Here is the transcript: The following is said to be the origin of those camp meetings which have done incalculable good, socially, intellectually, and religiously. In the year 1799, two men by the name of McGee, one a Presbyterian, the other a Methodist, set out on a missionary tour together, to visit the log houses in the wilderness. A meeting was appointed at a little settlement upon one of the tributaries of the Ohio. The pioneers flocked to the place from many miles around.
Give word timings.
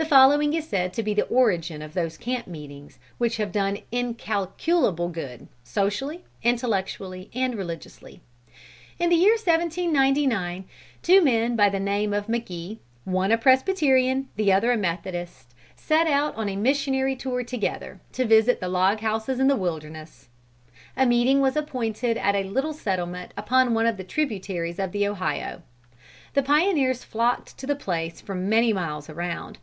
The 0.00 0.04
following 0.04 0.54
is 0.54 0.68
said 0.68 0.92
to 0.92 1.02
be 1.02 1.12
the 1.12 1.24
origin 1.26 1.82
of 1.82 1.92
those 1.92 2.16
camp 2.16 2.46
meetings 2.46 3.00
which 3.18 3.38
have 3.38 3.50
done 3.50 3.78
incalculable 3.90 5.08
good, 5.08 5.48
socially, 5.64 6.24
intellectually, 6.40 7.32
and 7.34 7.56
religiously. 7.56 8.20
In 9.00 9.10
the 9.10 9.16
year 9.16 9.32
1799, 9.32 10.66
two 11.02 11.20
men 11.20 11.56
by 11.56 11.68
the 11.68 11.80
name 11.80 12.14
of 12.14 12.28
McGee, 12.28 12.78
one 13.02 13.32
a 13.32 13.36
Presbyterian, 13.36 14.28
the 14.36 14.52
other 14.52 14.70
a 14.70 14.76
Methodist, 14.76 15.52
set 15.74 16.06
out 16.06 16.32
on 16.36 16.48
a 16.48 16.54
missionary 16.54 17.16
tour 17.16 17.42
together, 17.42 18.00
to 18.12 18.24
visit 18.24 18.60
the 18.60 18.68
log 18.68 19.00
houses 19.00 19.40
in 19.40 19.48
the 19.48 19.56
wilderness. 19.56 20.28
A 20.96 21.06
meeting 21.06 21.40
was 21.40 21.56
appointed 21.56 22.16
at 22.16 22.36
a 22.36 22.44
little 22.44 22.72
settlement 22.72 23.34
upon 23.36 23.74
one 23.74 23.84
of 23.86 23.96
the 23.96 24.04
tributaries 24.04 24.78
of 24.78 24.92
the 24.92 25.08
Ohio. 25.08 25.62
The 26.34 26.44
pioneers 26.44 27.02
flocked 27.02 27.58
to 27.58 27.66
the 27.66 27.74
place 27.74 28.20
from 28.20 28.48
many 28.48 28.72
miles 28.72 29.10
around. 29.10 29.58